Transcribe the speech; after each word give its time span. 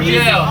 for 0.00 0.08
jail. 0.08 0.48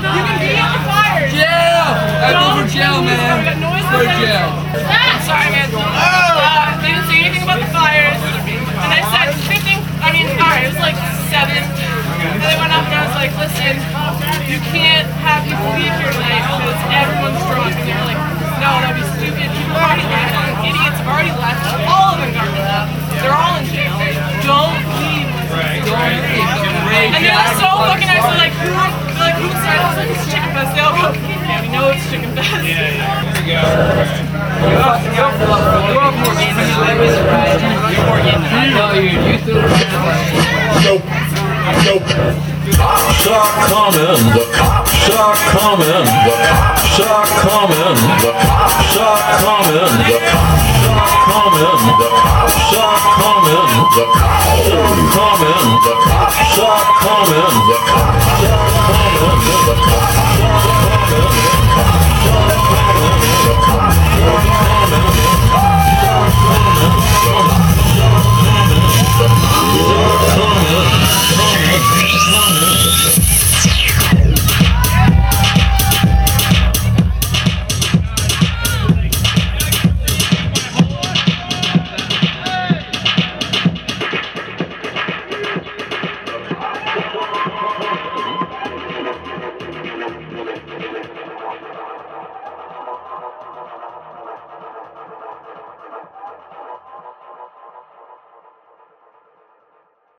You 0.00 0.22
can 0.24 0.40
be 0.40 0.56
on 0.56 0.80
fire. 0.88 1.28
Jail. 1.28 1.84
That'd 2.24 2.40
be 2.40 2.48
for 2.56 2.68
jail, 2.72 3.04
man. 3.04 3.60
For 3.92 4.08
jail. 4.24 4.48
I'm 4.88 5.20
sorry, 5.28 5.52
man. 5.52 5.68
Uh, 5.68 5.84
I 5.84 6.80
didn't 6.80 7.04
say 7.04 7.28
anything 7.28 7.44
about 7.44 7.60
the 7.60 7.68
fires. 7.68 8.16
And 8.16 8.88
I 8.88 9.04
said 9.12 9.36
15, 9.52 9.84
I 10.00 10.08
mean, 10.16 10.32
all 10.40 10.48
right, 10.48 10.64
it 10.64 10.72
was 10.72 10.80
like 10.80 10.96
7. 11.28 11.52
And 11.52 12.40
they 12.40 12.56
went 12.56 12.72
up 12.72 12.88
and 12.88 12.96
I 12.96 13.04
was 13.04 13.16
like, 13.20 13.32
listen, 13.36 13.76
you 14.48 14.56
can't 14.72 15.08
have 15.20 15.44
people 15.44 15.68
leave 15.76 15.92
here 16.00 16.12
tonight 16.16 16.44
because 16.48 16.80
everyone's 16.88 17.44
drunk. 17.44 17.76
And 17.76 17.84
they 17.84 17.92
were 17.92 18.08
like, 18.16 18.22
no, 18.64 18.80
that'd 18.80 18.96
be 18.96 19.13
so 27.58 27.66
fucking 27.86 28.08
nice. 28.08 28.24
I'm 28.24 28.38
like, 28.38 28.54
they're 28.58 28.74
like, 28.74 29.38
who's 29.38 29.54
that? 29.62 29.78
I 29.78 29.86
was 29.88 29.98
like, 29.98 30.10
it's 30.10 30.26
Chicken 30.30 30.50
Fest. 30.54 30.70
They 30.74 30.82
all 30.82 30.94
go, 30.94 31.14
yeah, 31.14 31.62
we 31.62 31.68
know 31.68 31.90
it's 31.92 32.04
Chickenfest. 32.10 32.64
Yeah, 32.64 32.90
yeah. 33.46 33.62
There 34.58 34.70
you 34.70 34.80
go. 34.80 34.90
You're 35.94 36.14
more 36.18 36.34
game 36.34 36.56
than 36.56 36.70
I 38.50 38.70
know 38.74 38.94
you. 38.98 39.14
You 39.14 39.38
threw 39.44 39.60
it 39.60 39.70
Nope. 40.84 41.04
Nope. 41.84 42.06
Cops 42.74 43.26
are 43.28 43.52
coming. 43.68 44.18
The 44.32 44.44
cops 44.56 45.10
are 45.10 45.36
coming. 45.52 45.86
The 45.86 46.34
cops 46.48 47.00
are 47.00 47.26
coming. 47.44 47.53
Coming. 51.34 51.82
The 51.98 52.08
cops 52.14 52.78
are 52.78 52.98
coming. 53.18 53.66
The 53.96 54.04
cops 54.14 54.70
are 54.70 54.94
coming. 55.14 55.66
The 55.82 55.94
cops 56.06 56.58
are 56.62 56.86
coming. 57.02 57.54
The 57.68 57.78
cops 57.90 58.38
are 58.44 58.70
coming. 58.70 59.50
The 59.66 59.74
cops 59.74 60.40
are 60.40 60.62
coming. 60.70 60.93